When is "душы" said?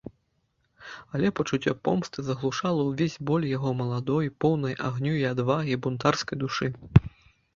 6.45-6.67